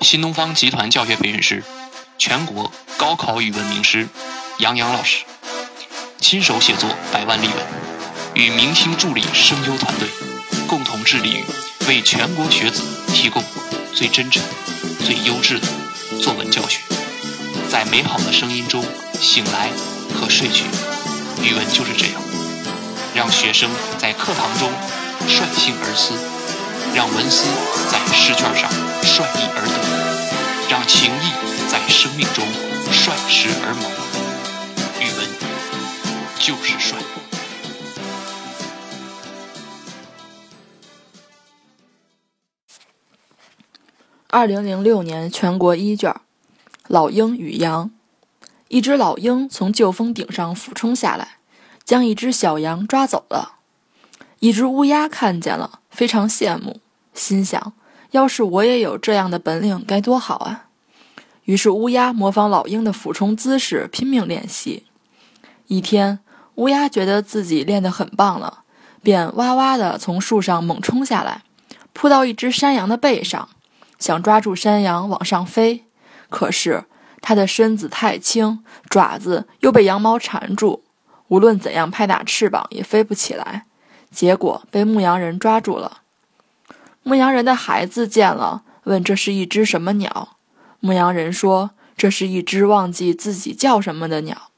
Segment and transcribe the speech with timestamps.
[0.00, 1.62] 新东方集团教学培训师、
[2.16, 4.08] 全国高考语文名师
[4.58, 5.24] 杨洋老师，
[6.18, 7.56] 亲手写作百万例文，
[8.34, 10.08] 与明星助理声优团队
[10.66, 11.44] 共同致力于
[11.86, 12.82] 为全国学子
[13.12, 13.44] 提供
[13.94, 14.42] 最真诚、
[15.04, 15.66] 最优质的
[16.22, 16.80] 作文教学。
[17.68, 18.82] 在美好的声音中
[19.20, 19.68] 醒来
[20.14, 20.64] 和睡去，
[21.42, 22.22] 语文就是这样，
[23.14, 24.72] 让学生在课堂中
[25.28, 26.14] 率性而思，
[26.94, 27.46] 让文思
[27.92, 28.68] 在试卷上
[29.02, 29.89] 率意而得，
[30.92, 32.44] 情谊在生命中
[32.90, 33.84] 率时而萌。
[35.00, 35.28] 语文
[36.40, 36.98] 就是帅。
[44.28, 46.12] 二零零六年全国一卷。
[46.88, 47.92] 老鹰与羊，
[48.66, 51.36] 一只老鹰从旧峰顶上俯冲下来，
[51.84, 53.58] 将一只小羊抓走了。
[54.40, 56.80] 一只乌鸦看见了，非常羡慕，
[57.14, 57.74] 心想：
[58.10, 60.69] 要是我也有这样的本领，该多好啊！
[61.50, 64.84] 于是乌鸦模仿老鹰的俯冲姿势，拼命练习。
[65.66, 66.20] 一天，
[66.54, 68.60] 乌鸦觉得自己练得很棒了，
[69.02, 71.42] 便哇哇地从树上猛冲下来，
[71.92, 73.48] 扑到一只山羊的背上，
[73.98, 75.86] 想抓住山羊往上飞。
[76.28, 76.84] 可是
[77.20, 80.84] 它的身子太轻，爪子又被羊毛缠住，
[81.26, 83.66] 无论怎样拍打翅膀也飞不起来。
[84.12, 86.02] 结果被牧羊人抓住了。
[87.02, 90.36] 牧羊人的孩子见了，问：“这是一只什么鸟？”
[90.80, 94.50] 牧羊人说：“这是一只忘记自己叫什么的鸟。”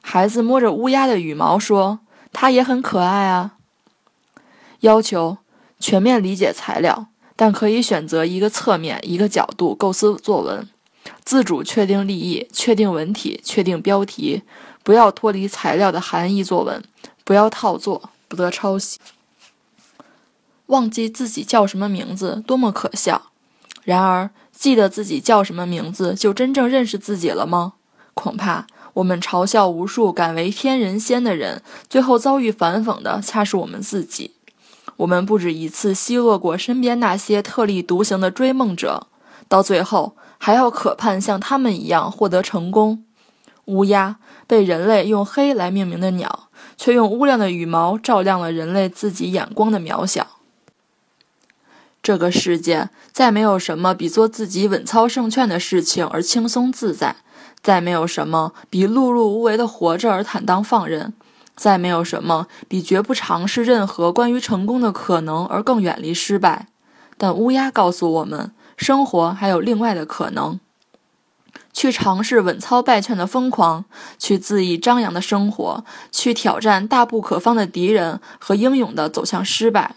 [0.00, 2.00] 孩子摸着乌鸦的羽毛说
[2.32, 3.54] ：“它也很可爱啊。”
[4.80, 5.38] 要求
[5.80, 10.68] 全面理解材料，但可以选择一个侧面、一个角度构思作文。
[11.24, 14.42] 自主确定立意，确定文体，确定标题，
[14.82, 16.44] 不要脱离材料的含义。
[16.44, 16.82] 作文
[17.24, 18.98] 不要套作，不得抄袭。
[20.66, 23.30] 忘记自己叫什么名字，多么可笑！
[23.84, 27.74] 然而，记得自己叫什么名字，就真正认识自己了吗？
[28.14, 34.32] 恐怕我们嘲笑无数敢为天人仙的人，最后遭遇反讽的恰是我们自己。
[34.96, 39.06] 我们不止一次奚落过身边那些特立独行的追梦者，
[39.46, 40.16] 到最后。
[40.38, 43.02] 还要渴盼像他们一样获得成功。
[43.64, 44.16] 乌鸦
[44.46, 50.35] 被人类用黑来命名的鸟，却用乌亮的羽毛照亮了人类自己眼光的渺小。
[52.06, 57.16] 这个世界再没有什么比做自己稳操胜券的事情而轻松自在，
[57.60, 61.12] 再没有什么比碌碌无为的活着而坦荡放任，
[61.56, 66.68] 再没有什么比绝不尝试任何关于成功的可能而更远离失败。
[67.18, 68.52] 但乌鸦告诉我们。
[68.76, 70.60] 生活还有另外的可能，
[71.72, 73.86] 去尝试稳操败券的疯狂，
[74.16, 79.96] 去恣意张扬的生活，去挑战大不可方的敌人和英勇地走向失败。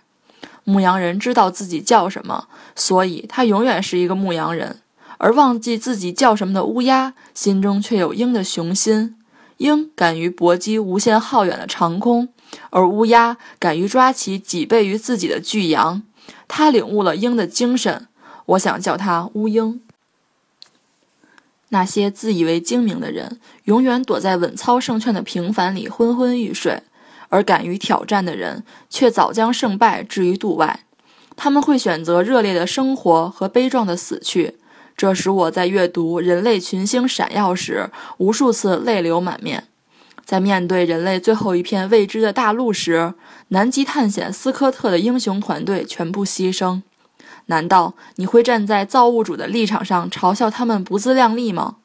[0.70, 4.76] 牧羊人知道自己叫什么，所以他永远是一个牧羊人；
[5.18, 9.16] 而忘记自己叫什么的乌鸦，心中却有鹰的雄心。
[9.58, 12.30] 鹰敢于搏击无限浩远的长空，
[12.70, 16.04] 而乌鸦敢于抓起几倍于自己的巨羊。
[16.48, 18.08] 他领悟了鹰的精神。
[18.46, 19.82] 我想叫他乌鹰。
[21.72, 26.82] 那些自以为精明的人，永远躲在稳操胜券的平凡里昏昏欲睡；
[27.30, 30.82] 而敢于挑战的人，却早将胜败置于度外。
[31.36, 34.58] 他们会选择热烈的生活和悲壮的死去。
[34.98, 39.64] 这使我在阅读人类群星闪耀时，无数次泪流满面。
[40.26, 43.14] 在面对人类最后一片未知的大陆时，
[43.48, 46.82] 南极探险斯科特的英雄团队全部牺牲。
[47.46, 51.78] 难道你会站在造物主的立场上嘲笑他们不自量力吗？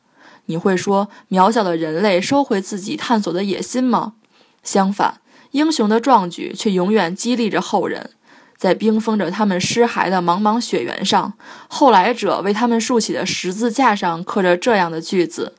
[0.47, 4.15] 你会说渺小的人类收回自己探索的野心吗？
[4.63, 5.21] 相反，
[5.55, 8.11] 英雄的壮举却永远激励着后人。
[8.57, 11.35] 在冰封着他们尸骸的茫茫雪原上，
[11.69, 15.55] 后来者为他们竖起的十字架上刻着这样的句子：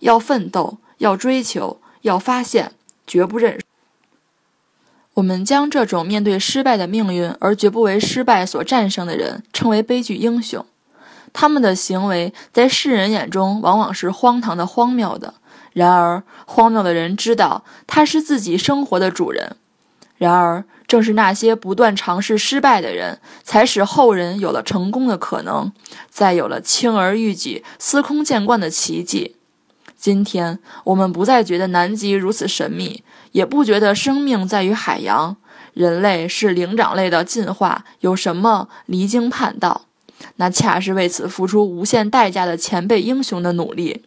[0.00, 2.72] 要奋斗，要追求，要发现，
[3.06, 3.60] 绝不认输。
[5.14, 10.64] 我们将这种面对失败的命运而绝不为失败所战胜的人称为悲剧英雄。
[11.32, 15.34] 他们的行为在世人眼中往往是荒唐的、荒谬的。
[15.74, 19.56] 然而，荒谬的人知道他是自己生活的主人。
[20.16, 25.72] 然而，正是那些不断尝试失败的人，才使后人有了成功的可能，
[26.08, 29.36] 再有了轻而易举、司空见惯的奇迹。
[29.96, 33.02] 今天，我们不再觉得南极如此神秘。
[33.32, 35.36] 也不觉得生命在于海洋，
[35.72, 39.86] 人类是灵长类的进化，有什么离经叛道？
[40.36, 44.04] 那恰是为此付出无限代价的前辈英雄的努力。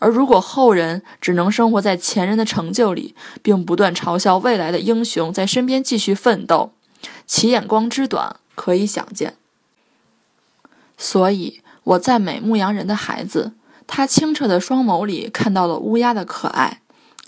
[0.00, 6.72] 而如果后人只能生活在前人的成就里，并不断嘲笑未来的英雄在身边继续奋斗，
[7.26, 9.36] 其眼光之短可以想见。
[10.96, 13.52] 所以我赞美牧羊人的孩子，
[13.86, 16.80] 他清澈的双眸里看到了乌鸦的可爱，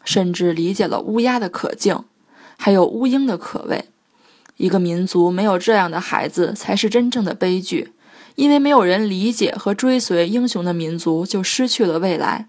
[0.03, 2.05] 甚至理解了乌鸦的可敬，
[2.57, 3.85] 还有乌鹰的可畏。
[4.57, 7.93] 一个民族没有这样的孩子，才是真正的悲剧。
[8.37, 12.49] 因为没有人理解和追随英雄的民族，就失去了未来。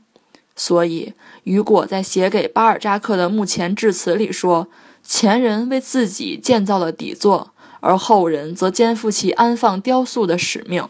[0.56, 1.14] 所以，
[1.46, 4.68] 雨果在写给巴尔扎克的墓前致辞里说
[5.04, 10.88] ：“前人为自己建造了底座，而后人则肩负起安放雕塑的使命。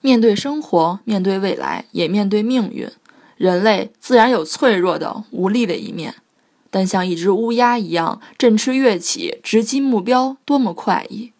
[0.00, 2.90] 面对生活，面对未来，也面对命运，
[3.36, 6.16] 人类自然有脆弱的、无力的一面。
[6.68, 11.32] 但像一只乌鸦一样振翅跃起，直击目标，多么快意！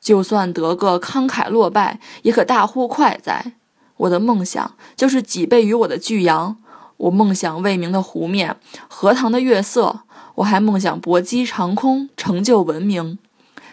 [0.00, 3.54] 就算得个慷慨落败，也可大呼快哉！”
[3.98, 6.56] 我的梦想就是几倍于我的巨羊，
[6.96, 8.56] 我梦想未明的湖面，
[8.88, 10.00] 荷塘的月色，
[10.36, 13.18] 我还梦想搏击长空，成就文明。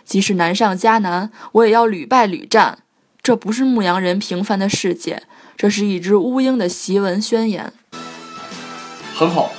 [0.06, 2.80] 即使难上加难，我也要屡败屡战。
[3.22, 5.24] 这不是牧羊人平凡的世界，
[5.56, 7.72] 这是一只乌鹰的檄文宣言。
[9.16, 9.52] 很好，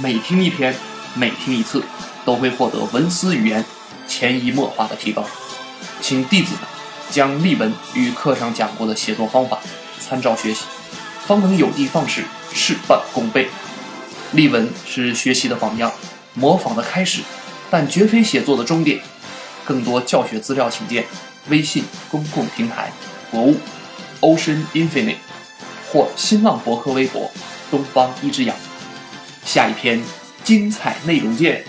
[0.00, 0.74] 每听一篇，
[1.14, 1.82] 每听一次，
[2.24, 3.62] 都会获得文思语言
[4.06, 5.22] 潜移默化的提高。
[6.00, 6.62] 请弟子们
[7.10, 9.58] 将例文与课上讲过的写作方法。
[10.00, 10.64] 参照学习，
[11.26, 13.48] 方能有的放矢，事半功倍。
[14.32, 15.92] 例文是学习的榜样，
[16.34, 17.22] 模仿的开始，
[17.70, 19.00] 但绝非写作的终点。
[19.64, 21.04] 更多教学资料，请见
[21.48, 22.92] 微信公共平台
[23.30, 23.56] “博物
[24.20, 25.16] Ocean Infinite”
[25.90, 27.30] 或新浪博客微博
[27.70, 28.54] “东方一只羊”。
[29.44, 30.02] 下一篇
[30.42, 31.64] 精彩内容见。